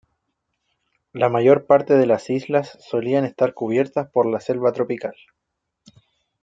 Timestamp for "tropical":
4.73-5.13